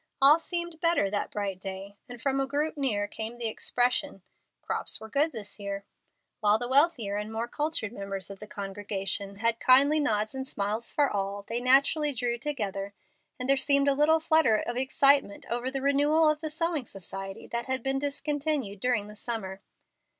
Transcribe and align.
All 0.19 0.39
seemed 0.39 0.81
better 0.81 1.11
that 1.11 1.29
bright 1.29 1.59
day, 1.61 1.95
and 2.09 2.19
from 2.19 2.39
a 2.39 2.47
group 2.47 2.75
near 2.75 3.07
came 3.07 3.37
the 3.37 3.47
expression, 3.47 4.23
"Crops 4.63 4.99
were 4.99 5.09
good 5.09 5.31
this 5.31 5.59
year." 5.59 5.85
While 6.39 6.57
the 6.57 6.67
wealthier 6.67 7.17
and 7.17 7.31
more 7.31 7.47
cultured 7.47 7.93
members 7.93 8.31
of 8.31 8.39
the 8.39 8.47
congregation 8.47 9.35
had 9.35 9.59
kindly 9.59 9.99
nods 9.99 10.33
and 10.33 10.47
smiles 10.47 10.91
for 10.91 11.07
all, 11.07 11.43
they 11.47 11.59
naturally 11.61 12.13
drew 12.13 12.39
together, 12.39 12.95
and 13.39 13.47
there 13.47 13.57
seemed 13.57 13.87
a 13.87 13.93
little 13.93 14.19
flutter 14.19 14.55
of 14.57 14.75
excitement 14.75 15.45
over 15.51 15.69
the 15.69 15.83
renewal 15.83 16.27
of 16.27 16.41
the 16.41 16.49
sewing 16.49 16.87
society 16.87 17.45
that 17.45 17.67
had 17.67 17.83
been 17.83 17.99
discontinued 17.99 18.79
during 18.79 19.05
the 19.07 19.15
summer. 19.15 19.61